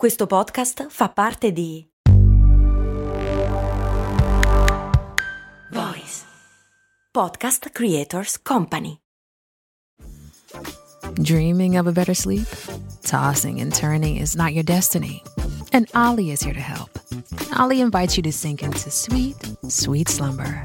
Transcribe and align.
Questo 0.00 0.26
podcast 0.26 0.86
fa 0.88 1.10
parte 1.10 1.52
di 1.52 1.86
Voice 5.70 6.24
Podcast 7.10 7.68
Creators 7.70 8.40
Company. 8.40 8.96
Dreaming 11.20 11.76
of 11.76 11.86
a 11.86 11.92
better 11.92 12.14
sleep? 12.14 12.46
Tossing 13.02 13.60
and 13.60 13.74
turning 13.74 14.16
is 14.16 14.34
not 14.34 14.54
your 14.54 14.64
destiny. 14.64 15.22
And 15.70 15.86
Ollie 15.94 16.30
is 16.30 16.40
here 16.40 16.54
to 16.54 16.60
help. 16.60 16.98
Ollie 17.58 17.82
invites 17.82 18.16
you 18.16 18.22
to 18.22 18.32
sink 18.32 18.62
into 18.62 18.90
sweet, 18.90 19.36
sweet 19.68 20.08
slumber 20.08 20.62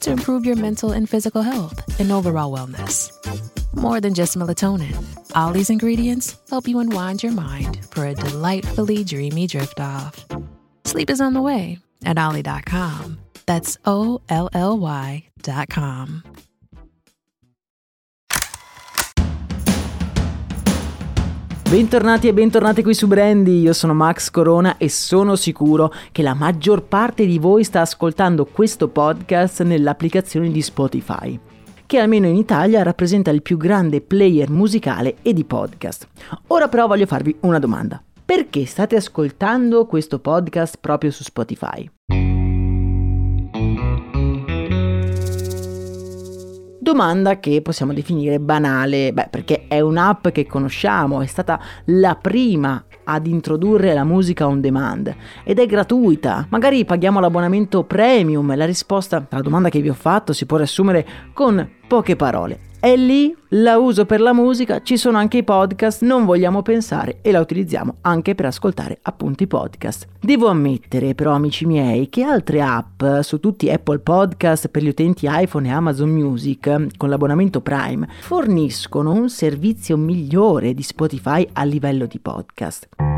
to 0.00 0.10
improve 0.10 0.44
your 0.44 0.56
mental 0.56 0.90
and 0.90 1.08
physical 1.08 1.42
health 1.42 1.80
and 2.00 2.10
overall 2.10 2.50
wellness. 2.50 3.12
More 3.76 4.00
than 4.00 4.14
just 4.14 4.36
melatonin, 4.36 4.94
Ollie's 5.34 5.68
ingredients 5.68 6.36
help 6.48 6.68
you 6.68 6.78
unwind 6.78 7.22
your 7.22 7.32
mind 7.32 7.84
for 7.90 8.06
a 8.06 8.14
delightfully 8.14 9.04
dreamy 9.04 9.46
drift 9.46 9.80
off. 9.80 10.24
Sleep 10.84 11.10
is 11.10 11.20
on 11.20 11.34
the 11.34 11.40
way 11.40 11.78
at 12.04 12.16
Ollie.com. 12.16 13.18
That's 13.46 13.76
O 13.84 14.20
L 14.28 14.48
L 14.54 14.78
Y.com. 14.78 16.22
Bentornati 21.68 22.28
e 22.28 22.32
bentornati 22.32 22.82
qui 22.84 22.94
su 22.94 23.08
Brandy, 23.08 23.60
io 23.60 23.72
sono 23.72 23.94
Max 23.94 24.30
Corona 24.30 24.76
e 24.76 24.88
sono 24.88 25.34
sicuro 25.34 25.92
che 26.12 26.22
la 26.22 26.34
maggior 26.34 26.84
parte 26.84 27.26
di 27.26 27.38
voi 27.38 27.64
sta 27.64 27.80
ascoltando 27.80 28.44
questo 28.44 28.86
podcast 28.86 29.62
nell'applicazione 29.62 30.52
di 30.52 30.62
Spotify 30.62 31.40
che 31.86 31.98
almeno 31.98 32.26
in 32.26 32.36
Italia 32.36 32.82
rappresenta 32.82 33.30
il 33.30 33.42
più 33.42 33.56
grande 33.56 34.00
player 34.00 34.50
musicale 34.50 35.16
e 35.22 35.32
di 35.32 35.44
podcast. 35.44 36.08
Ora 36.48 36.68
però 36.68 36.86
voglio 36.86 37.06
farvi 37.06 37.36
una 37.40 37.58
domanda. 37.58 38.02
Perché 38.24 38.64
state 38.64 38.96
ascoltando 38.96 39.86
questo 39.86 40.18
podcast 40.18 40.78
proprio 40.80 41.10
su 41.10 41.22
Spotify? 41.22 41.90
Domanda 46.80 47.40
che 47.40 47.62
possiamo 47.62 47.92
definire 47.92 48.38
banale, 48.38 49.12
beh, 49.12 49.28
perché 49.30 49.66
è 49.68 49.80
un'app 49.80 50.28
che 50.28 50.46
conosciamo, 50.46 51.22
è 51.22 51.26
stata 51.26 51.60
la 51.86 52.14
prima 52.14 52.82
ad 53.04 53.26
introdurre 53.26 53.94
la 53.94 54.04
musica 54.04 54.46
on 54.46 54.60
demand 54.60 55.14
ed 55.44 55.58
è 55.58 55.66
gratuita. 55.66 56.46
Magari 56.48 56.84
paghiamo 56.84 57.20
l'abbonamento 57.20 57.84
premium. 57.84 58.54
La 58.56 58.66
risposta 58.66 59.26
alla 59.28 59.42
domanda 59.42 59.68
che 59.68 59.80
vi 59.80 59.88
ho 59.88 59.94
fatto 59.94 60.32
si 60.32 60.46
può 60.46 60.56
riassumere 60.56 61.06
con 61.32 61.68
poche 61.86 62.16
parole. 62.16 62.72
È 62.84 62.96
lì, 62.96 63.34
la 63.48 63.78
uso 63.78 64.04
per 64.04 64.20
la 64.20 64.34
musica, 64.34 64.82
ci 64.82 64.98
sono 64.98 65.16
anche 65.16 65.38
i 65.38 65.42
podcast, 65.42 66.02
non 66.02 66.26
vogliamo 66.26 66.60
pensare 66.60 67.20
e 67.22 67.30
la 67.30 67.40
utilizziamo 67.40 67.94
anche 68.02 68.34
per 68.34 68.44
ascoltare 68.44 68.98
appunto 69.00 69.42
i 69.42 69.46
podcast. 69.46 70.06
Devo 70.20 70.48
ammettere 70.48 71.14
però 71.14 71.32
amici 71.32 71.64
miei 71.64 72.10
che 72.10 72.24
altre 72.24 72.60
app 72.60 73.02
su 73.22 73.40
tutti 73.40 73.70
Apple 73.70 74.00
Podcast 74.00 74.68
per 74.68 74.82
gli 74.82 74.88
utenti 74.88 75.26
iPhone 75.26 75.66
e 75.66 75.70
Amazon 75.70 76.10
Music 76.10 76.98
con 76.98 77.08
l'abbonamento 77.08 77.62
Prime 77.62 78.06
forniscono 78.20 79.12
un 79.12 79.30
servizio 79.30 79.96
migliore 79.96 80.74
di 80.74 80.82
Spotify 80.82 81.48
a 81.54 81.64
livello 81.64 82.04
di 82.04 82.18
podcast. 82.18 83.13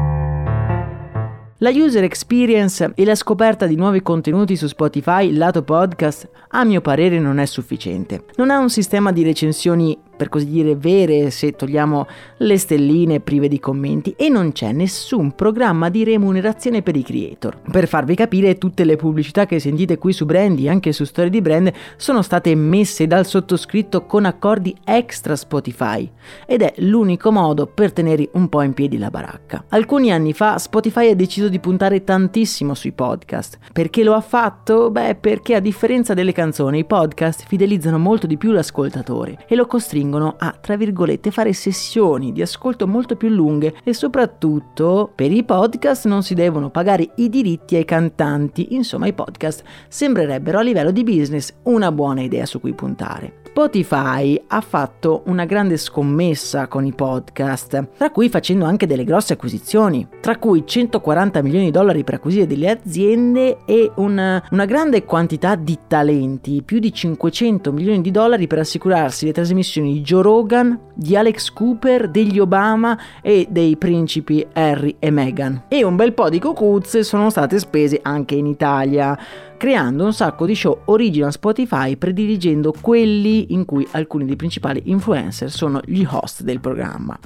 La 1.61 1.71
user 1.71 2.05
experience 2.05 2.93
e 2.95 3.05
la 3.07 3.15
scoperta 3.15 3.65
di 3.65 3.77
nuovi 3.77 4.03
contenuti 4.03 4.57
su 4.57 4.67
Spotify 4.67 5.33
lato 5.33 5.63
podcast 5.63 6.29
a 6.49 6.65
mio 6.65 6.83
parere 6.83 7.19
non 7.19 7.39
è 7.39 7.47
sufficiente. 7.47 8.25
Non 8.37 8.51
ha 8.51 8.59
un 8.59 8.69
sistema 8.69 9.11
di 9.11 9.23
recensioni 9.23 9.97
per 10.17 10.29
così 10.29 10.47
dire 10.47 10.75
vere 10.75 11.31
se 11.31 11.53
togliamo 11.53 12.07
le 12.39 12.59
stelline 12.59 13.21
prive 13.21 13.49
di 13.49 13.61
commenti 13.61 14.15
e 14.17 14.29
non 14.29 14.53
c'è 14.53 14.73
nessun 14.73 15.35
programma 15.35 15.91
di 15.91 16.03
remunerazione 16.03 16.83
per 16.83 16.97
i 16.97 17.03
creator. 17.03 17.59
Per 17.71 17.87
farvi 17.87 18.15
capire 18.15 18.59
tutte 18.59 18.85
le 18.85 18.97
pubblicità 18.97 19.47
che 19.47 19.61
sentite 19.61 19.99
qui 19.99 20.13
su 20.13 20.25
Brandy 20.25 20.69
anche 20.69 20.93
su 20.93 21.05
Storie 21.05 21.31
di 21.31 21.43
Brand 21.43 21.71
sono 21.97 22.23
state 22.23 22.55
messe 22.55 23.07
dal 23.07 23.27
sottoscritto 23.27 24.07
con 24.07 24.25
accordi 24.25 24.75
extra 24.85 25.37
Spotify 25.37 26.11
ed 26.47 26.63
è 26.63 26.73
l'unico 26.79 27.31
modo 27.31 27.67
per 27.67 27.93
tenere 27.93 28.29
un 28.33 28.49
po' 28.49 28.63
in 28.63 28.73
piedi 28.73 28.99
la 28.99 29.11
baracca. 29.11 29.65
Alcuni 29.69 30.11
anni 30.11 30.33
fa 30.33 30.59
Spotify 30.59 31.11
ha 31.11 31.15
deciso 31.15 31.49
di 31.49 31.61
puntare 31.61 32.03
tantissimo 32.03 32.75
sui 32.75 32.93
podcast. 32.93 33.59
Perché 33.73 34.03
lo 34.03 34.15
ha 34.15 34.21
fatto? 34.21 34.91
Beh 34.91 35.15
perché 35.15 35.55
a 35.55 35.61
differenza 35.61 36.15
delle 36.15 36.33
canzoni 36.33 36.79
i 36.79 36.85
podcast 36.85 37.45
fidelizzano 37.47 37.99
molto 37.99 38.27
di 38.27 38.37
più 38.37 38.51
l'ascoltatore 38.51 39.45
e 39.47 39.55
lo 39.55 39.67
costringono 39.67 40.06
costringono 40.07 40.37
a, 40.39 40.57
tra 40.61 40.77
virgolette, 40.77 41.31
fare 41.31 41.53
sessioni 41.53 42.33
di 42.33 42.43
ascolto 42.43 42.87
molto 42.87 43.17
più 43.17 43.29
lunghe 43.29 43.75
e 43.83 43.93
soprattutto 43.93 45.11
per 45.15 45.33
i 45.33 45.45
podcast 45.45 46.07
non 46.07 46.23
si 46.23 46.35
devono 46.35 46.71
pagare 46.71 47.11
i 47.17 47.29
diritti 47.29 47.77
ai 47.77 47.85
cantanti, 47.85 48.75
insomma 48.75 49.07
i 49.07 49.13
podcast 49.13 49.63
sembrerebbero 49.89 50.59
a 50.59 50.63
livello 50.63 50.91
di 50.91 51.05
business 51.05 51.53
una 51.65 51.91
buona 51.93 52.23
idea 52.23 52.47
su 52.47 52.61
cui 52.61 52.73
puntare. 52.73 53.46
Spotify 53.57 54.39
ha 54.49 54.61
fatto 54.61 55.23
una 55.29 55.47
grande 55.47 55.79
scommessa 55.79 56.67
con 56.67 56.85
i 56.85 56.93
podcast, 56.93 57.89
tra 57.97 58.11
cui 58.11 58.29
facendo 58.29 58.67
anche 58.67 58.87
delle 58.87 59.03
grosse 59.03 59.33
acquisizioni, 59.33 60.07
tra 60.21 60.37
cui 60.37 60.67
140 60.67 61.41
milioni 61.41 61.65
di 61.65 61.71
dollari 61.71 62.05
per 62.05 62.17
acquisire 62.17 62.47
delle 62.47 62.69
aziende 62.69 63.65
e 63.65 63.91
una, 63.95 64.47
una 64.51 64.67
grande 64.67 65.05
quantità 65.05 65.55
di 65.55 65.79
talenti, 65.87 66.61
più 66.63 66.81
di 66.81 66.93
500 66.93 67.73
milioni 67.73 68.03
di 68.03 68.11
dollari 68.11 68.47
per 68.47 68.59
assicurarsi 68.59 69.25
le 69.25 69.33
trasmissioni 69.33 69.95
di 69.95 70.01
Joe 70.03 70.21
Rogan, 70.21 70.79
di 70.93 71.17
Alex 71.17 71.51
Cooper, 71.51 72.11
degli 72.11 72.39
Obama 72.39 72.99
e 73.23 73.47
dei 73.49 73.79
principi 73.79 74.47
Harry 74.53 74.97
e 74.99 75.11
Meghan. 75.11 75.63
E 75.69 75.83
un 75.83 75.97
bel 75.97 76.13
po' 76.13 76.29
di 76.29 76.39
cocuzze 76.39 77.03
sono 77.03 77.31
state 77.31 77.59
spese 77.59 78.01
anche 78.03 78.35
in 78.35 78.45
Italia 78.45 79.19
creando 79.57 80.05
un 80.05 80.13
sacco 80.13 80.47
di 80.47 80.55
show 80.55 80.83
original 80.87 81.33
Spotify 81.33 81.97
prediligendo 81.97 82.73
quelli 82.81 83.53
in 83.53 83.65
cui 83.65 83.87
alcuni 83.93 84.25
dei 84.25 84.37
principali 84.37 84.83
influencer 84.87 85.51
sono 85.51 85.81
gli 85.85 86.05
host 86.09 86.43
del 86.43 86.61
programma. 86.61 87.19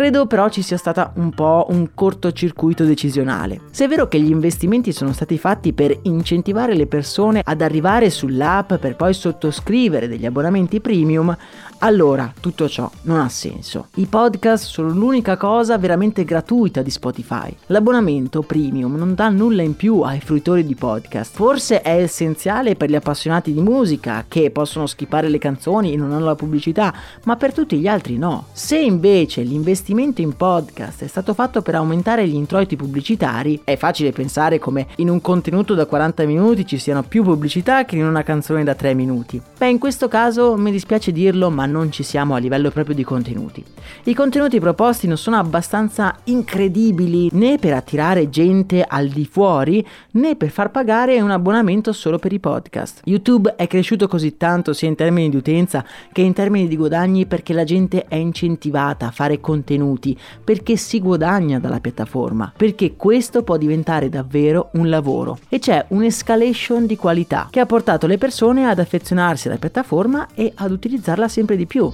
Credo 0.00 0.24
però 0.24 0.48
ci 0.48 0.62
sia 0.62 0.78
stato 0.78 1.10
un 1.16 1.28
po' 1.28 1.66
un 1.68 1.90
cortocircuito 1.92 2.84
decisionale. 2.84 3.60
Se 3.70 3.84
è 3.84 3.88
vero 3.88 4.08
che 4.08 4.18
gli 4.18 4.30
investimenti 4.30 4.92
sono 4.92 5.12
stati 5.12 5.36
fatti 5.36 5.74
per 5.74 5.94
incentivare 6.04 6.74
le 6.74 6.86
persone 6.86 7.42
ad 7.44 7.60
arrivare 7.60 8.08
sull'app 8.08 8.76
per 8.76 8.96
poi 8.96 9.12
sottoscrivere 9.12 10.08
degli 10.08 10.24
abbonamenti 10.24 10.80
premium, 10.80 11.36
allora 11.80 12.32
tutto 12.40 12.66
ciò 12.66 12.90
non 13.02 13.20
ha 13.20 13.28
senso. 13.28 13.88
I 13.96 14.06
podcast 14.06 14.64
sono 14.64 14.88
l'unica 14.88 15.36
cosa 15.36 15.76
veramente 15.76 16.24
gratuita 16.24 16.80
di 16.80 16.90
Spotify. 16.90 17.54
L'abbonamento 17.66 18.40
premium 18.40 18.94
non 18.94 19.14
dà 19.14 19.28
nulla 19.28 19.60
in 19.60 19.76
più 19.76 20.00
ai 20.00 20.20
fruitori 20.20 20.64
di 20.64 20.76
podcast. 20.76 21.34
Forse 21.34 21.82
è 21.82 22.00
essenziale 22.00 22.74
per 22.74 22.88
gli 22.88 22.94
appassionati 22.94 23.52
di 23.52 23.60
musica 23.60 24.24
che 24.26 24.50
possono 24.50 24.86
skippare 24.86 25.28
le 25.28 25.38
canzoni 25.38 25.92
e 25.92 25.96
non 25.96 26.12
hanno 26.12 26.24
la 26.24 26.34
pubblicità, 26.34 26.90
ma 27.24 27.36
per 27.36 27.52
tutti 27.52 27.78
gli 27.78 27.86
altri 27.86 28.16
no. 28.16 28.46
Se 28.52 28.78
invece 28.78 29.42
l'investimento 29.42 29.88
l'investimento 29.90 30.20
in 30.20 30.36
podcast 30.36 31.02
è 31.02 31.06
stato 31.08 31.34
fatto 31.34 31.62
per 31.62 31.74
aumentare 31.74 32.26
gli 32.26 32.34
introiti 32.34 32.76
pubblicitari, 32.76 33.60
è 33.64 33.76
facile 33.76 34.12
pensare 34.12 34.60
come 34.60 34.86
in 34.96 35.08
un 35.08 35.20
contenuto 35.20 35.74
da 35.74 35.86
40 35.86 36.24
minuti 36.26 36.64
ci 36.64 36.78
siano 36.78 37.02
più 37.02 37.24
pubblicità 37.24 37.84
che 37.84 37.96
in 37.96 38.04
una 38.04 38.22
canzone 38.22 38.62
da 38.62 38.74
3 38.74 38.94
minuti. 38.94 39.40
Beh, 39.58 39.68
in 39.68 39.78
questo 39.78 40.06
caso 40.06 40.56
mi 40.56 40.70
dispiace 40.70 41.10
dirlo, 41.10 41.50
ma 41.50 41.66
non 41.66 41.90
ci 41.90 42.04
siamo 42.04 42.34
a 42.34 42.38
livello 42.38 42.70
proprio 42.70 42.94
di 42.94 43.02
contenuti. 43.02 43.64
I 44.04 44.14
contenuti 44.14 44.60
proposti 44.60 45.08
non 45.08 45.16
sono 45.16 45.36
abbastanza 45.36 46.16
incredibili 46.24 47.28
né 47.32 47.58
per 47.58 47.72
attirare 47.72 48.30
gente 48.30 48.84
al 48.86 49.08
di 49.08 49.26
fuori 49.26 49.84
né 50.12 50.36
per 50.36 50.50
far 50.50 50.70
pagare 50.70 51.20
un 51.20 51.30
abbonamento 51.30 51.92
solo 51.92 52.18
per 52.18 52.32
i 52.32 52.38
podcast. 52.38 53.00
YouTube 53.04 53.54
è 53.56 53.66
cresciuto 53.66 54.06
così 54.06 54.36
tanto 54.36 54.72
sia 54.72 54.88
in 54.88 54.94
termini 54.94 55.30
di 55.30 55.36
utenza 55.36 55.84
che 56.12 56.20
in 56.20 56.32
termini 56.32 56.68
di 56.68 56.76
guadagni 56.76 57.26
perché 57.26 57.52
la 57.52 57.64
gente 57.64 58.04
è 58.06 58.14
incentivata 58.14 59.06
a 59.06 59.10
fare 59.10 59.40
contenuti 59.40 59.69
contenuti, 59.70 60.16
perché 60.42 60.76
si 60.76 61.00
guadagna 61.00 61.60
dalla 61.60 61.80
piattaforma, 61.80 62.52
perché 62.56 62.96
questo 62.96 63.42
può 63.42 63.56
diventare 63.56 64.08
davvero 64.08 64.70
un 64.72 64.88
lavoro. 64.88 65.38
E 65.48 65.58
c'è 65.58 65.84
un'escalation 65.88 66.86
di 66.86 66.96
qualità 66.96 67.48
che 67.50 67.60
ha 67.60 67.66
portato 67.66 68.06
le 68.06 68.18
persone 68.18 68.66
ad 68.66 68.78
affezionarsi 68.78 69.48
alla 69.48 69.58
piattaforma 69.58 70.28
e 70.34 70.52
ad 70.54 70.70
utilizzarla 70.72 71.28
sempre 71.28 71.56
di 71.56 71.66
più. 71.66 71.90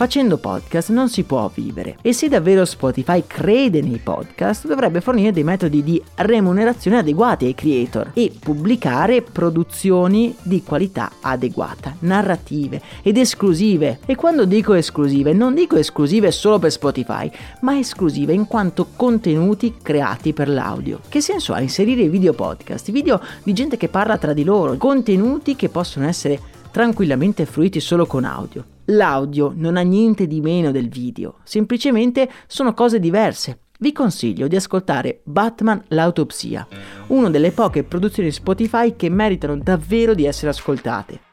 Facendo 0.00 0.38
podcast 0.38 0.88
non 0.88 1.10
si 1.10 1.24
può 1.24 1.50
vivere 1.54 1.98
e 2.00 2.14
se 2.14 2.30
davvero 2.30 2.64
Spotify 2.64 3.22
crede 3.26 3.82
nei 3.82 4.00
podcast 4.02 4.66
dovrebbe 4.66 5.02
fornire 5.02 5.30
dei 5.30 5.44
metodi 5.44 5.82
di 5.82 6.02
remunerazione 6.14 6.96
adeguati 6.96 7.44
ai 7.44 7.54
creator 7.54 8.12
e 8.14 8.32
pubblicare 8.40 9.20
produzioni 9.20 10.34
di 10.40 10.62
qualità 10.62 11.10
adeguata, 11.20 11.96
narrative 11.98 12.80
ed 13.02 13.18
esclusive. 13.18 13.98
E 14.06 14.14
quando 14.14 14.46
dico 14.46 14.72
esclusive 14.72 15.34
non 15.34 15.52
dico 15.52 15.76
esclusive 15.76 16.30
solo 16.30 16.58
per 16.58 16.70
Spotify, 16.70 17.30
ma 17.60 17.78
esclusive 17.78 18.32
in 18.32 18.46
quanto 18.46 18.86
contenuti 18.96 19.74
creati 19.82 20.32
per 20.32 20.48
l'audio. 20.48 21.00
Che 21.10 21.20
senso 21.20 21.52
ha 21.52 21.60
inserire 21.60 22.08
video 22.08 22.32
podcast, 22.32 22.90
video 22.90 23.20
di 23.42 23.52
gente 23.52 23.76
che 23.76 23.88
parla 23.88 24.16
tra 24.16 24.32
di 24.32 24.44
loro, 24.44 24.78
contenuti 24.78 25.56
che 25.56 25.68
possono 25.68 26.06
essere 26.06 26.40
tranquillamente 26.70 27.46
fruiti 27.46 27.80
solo 27.80 28.06
con 28.06 28.24
audio. 28.24 28.64
L'audio 28.86 29.52
non 29.54 29.76
ha 29.76 29.82
niente 29.82 30.26
di 30.26 30.40
meno 30.40 30.70
del 30.70 30.88
video, 30.88 31.36
semplicemente 31.44 32.28
sono 32.46 32.74
cose 32.74 32.98
diverse. 32.98 33.60
Vi 33.78 33.92
consiglio 33.92 34.46
di 34.46 34.56
ascoltare 34.56 35.20
Batman 35.24 35.82
l'autopsia, 35.88 36.66
una 37.08 37.30
delle 37.30 37.50
poche 37.50 37.82
produzioni 37.82 38.30
Spotify 38.30 38.94
che 38.94 39.08
meritano 39.08 39.56
davvero 39.56 40.14
di 40.14 40.26
essere 40.26 40.50
ascoltate 40.50 41.28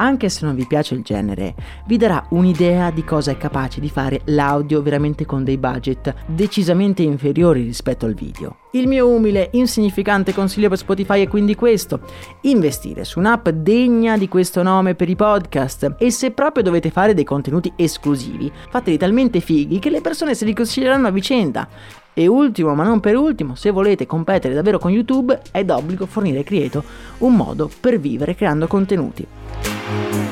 anche 0.00 0.30
se 0.30 0.44
non 0.44 0.54
vi 0.54 0.66
piace 0.66 0.94
il 0.94 1.02
genere, 1.02 1.54
vi 1.86 1.96
darà 1.96 2.26
un'idea 2.30 2.90
di 2.90 3.04
cosa 3.04 3.30
è 3.30 3.36
capace 3.36 3.80
di 3.80 3.90
fare 3.90 4.22
l'audio 4.24 4.82
veramente 4.82 5.26
con 5.26 5.44
dei 5.44 5.58
budget 5.58 6.14
decisamente 6.26 7.02
inferiori 7.02 7.62
rispetto 7.62 8.06
al 8.06 8.14
video. 8.14 8.59
Il 8.72 8.86
mio 8.86 9.08
umile, 9.08 9.48
insignificante 9.54 10.32
consiglio 10.32 10.68
per 10.68 10.78
Spotify 10.78 11.24
è 11.24 11.28
quindi 11.28 11.56
questo: 11.56 12.02
investire 12.42 13.02
su 13.02 13.18
un'app 13.18 13.48
degna 13.48 14.16
di 14.16 14.28
questo 14.28 14.62
nome 14.62 14.94
per 14.94 15.08
i 15.08 15.16
podcast 15.16 15.96
e 15.98 16.12
se 16.12 16.30
proprio 16.30 16.62
dovete 16.62 16.90
fare 16.90 17.12
dei 17.12 17.24
contenuti 17.24 17.72
esclusivi, 17.74 18.50
fateli 18.70 18.96
talmente 18.96 19.40
fighi 19.40 19.80
che 19.80 19.90
le 19.90 20.00
persone 20.00 20.36
se 20.36 20.44
li 20.44 20.54
consiglieranno 20.54 21.08
a 21.08 21.10
vicenda. 21.10 21.68
E 22.14 22.28
ultimo, 22.28 22.72
ma 22.76 22.84
non 22.84 23.00
per 23.00 23.16
ultimo, 23.16 23.56
se 23.56 23.70
volete 23.70 24.06
competere 24.06 24.54
davvero 24.54 24.78
con 24.78 24.92
YouTube, 24.92 25.40
è 25.50 25.64
d'obbligo 25.64 26.06
fornire 26.06 26.38
ai 26.38 26.44
creator 26.44 26.84
un 27.18 27.34
modo 27.34 27.68
per 27.80 27.98
vivere 27.98 28.36
creando 28.36 28.68
contenuti. 28.68 30.29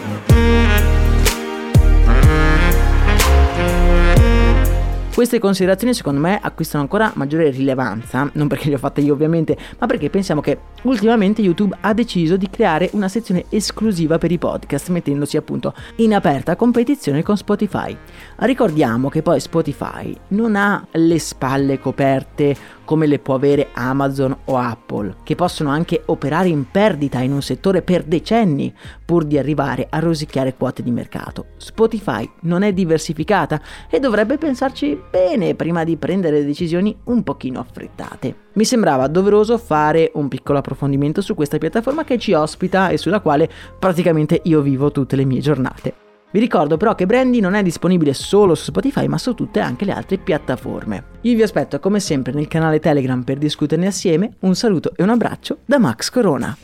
Queste 5.19 5.41
considerazioni 5.41 5.95
secondo 5.95 6.21
me 6.21 6.39
acquistano 6.41 6.85
ancora 6.85 7.11
maggiore 7.17 7.51
rilevanza, 7.51 8.31
non 8.35 8.47
perché 8.47 8.69
le 8.69 8.77
ho 8.77 8.79
fatte 8.79 9.01
io 9.01 9.15
ovviamente, 9.15 9.59
ma 9.77 9.87
perché 9.87 10.11
pensiamo 10.11 10.41
che 10.41 10.61
ultimamente 10.83 11.43
YouTube 11.43 11.77
ha 11.81 11.93
deciso 11.93 12.37
di 12.37 12.49
creare 12.49 12.89
una 12.93 13.09
sezione 13.09 13.47
esclusiva 13.49 14.17
per 14.17 14.31
i 14.31 14.39
podcast, 14.39 14.91
mettendosi 14.91 15.37
appunto 15.37 15.75
in 15.97 16.15
aperta 16.15 16.55
competizione 16.55 17.25
con 17.25 17.37
Spotify. 17.37 17.97
Ricordiamo 18.37 19.09
che 19.09 19.23
poi 19.23 19.41
Spotify 19.41 20.17
non 20.29 20.55
ha 20.55 20.87
le 20.93 21.19
spalle 21.19 21.81
coperte 21.81 22.57
come 22.89 23.07
le 23.07 23.19
può 23.19 23.35
avere 23.35 23.69
Amazon 23.75 24.35
o 24.47 24.57
Apple, 24.57 25.17
che 25.23 25.35
possono 25.35 25.69
anche 25.69 26.01
operare 26.07 26.49
in 26.49 26.71
perdita 26.71 27.21
in 27.21 27.33
un 27.33 27.43
settore 27.43 27.83
per 27.83 28.03
decenni 28.03 28.75
pur 29.05 29.25
di 29.25 29.37
arrivare 29.37 29.89
a 29.91 29.99
rosicchiare 29.99 30.55
quote 30.57 30.83
di 30.83 30.91
mercato. 30.91 31.49
Spotify 31.59 32.27
non 32.45 32.63
è 32.63 32.73
diversificata 32.73 33.61
e 33.91 34.01
dovrebbe 34.01 34.39
pensarci 34.39 34.99
bene 35.11 35.55
prima 35.55 35.85
di 35.85 35.99
prendere 35.99 36.43
decisioni 36.43 36.97
un 37.05 37.23
pochino 37.23 37.61
affrettate. 37.61 38.35
Mi 38.55 38.65
sembrava 38.65 39.07
doveroso 39.07 39.59
fare 39.59 40.11
un 40.15 40.29
piccolo 40.29 40.57
approfondimento 40.57 41.21
su 41.21 41.35
questa 41.35 41.59
piattaforma 41.59 42.05
che 42.05 42.17
ci 42.17 42.33
ospita 42.33 42.89
e 42.89 42.97
sulla 42.97 43.21
quale 43.21 43.51
praticamente 43.79 44.41
io 44.45 44.63
vivo 44.63 44.91
tutte 44.91 45.15
le 45.15 45.27
mie 45.27 45.41
giornate. 45.41 46.08
Vi 46.31 46.41
ricordo 46.41 46.77
però 46.77 46.95
che 46.95 47.07
Brandy 47.07 47.41
non 47.41 47.55
è 47.55 47.63
disponibile 47.63 48.13
solo 48.13 48.55
su 48.55 48.65
Spotify 48.65 49.07
ma 49.07 49.17
su 49.17 49.33
tutte 49.33 49.61
anche 49.61 49.87
le 49.87 49.93
altre 49.93 50.19
piattaforme. 50.19 51.05
Io 51.23 51.35
vi 51.35 51.43
aspetto 51.43 51.81
come 51.81 52.01
sempre 52.01 52.33
nel 52.33 52.49
canale 52.49 52.81
Telegram 52.81 53.23
per 53.23 53.39
discuterne 53.39 53.87
assieme, 53.87 54.37
un 54.41 54.55
saluto 54.55 54.93
e 54.95 55.03
un 55.03 55.09
abbraccio 55.09 55.61
da 55.65 55.79
Max 55.79 56.11
Corona. 56.11 56.57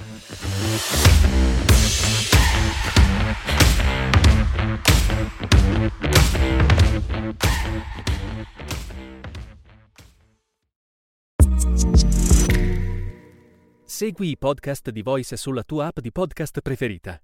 Segui 13.86 14.30
i 14.30 14.36
podcast 14.36 14.90
di 14.90 15.02
Voice 15.02 15.36
sulla 15.36 15.62
tua 15.62 15.86
app 15.86 16.00
di 16.00 16.10
podcast 16.10 16.60
preferita. 16.60 17.23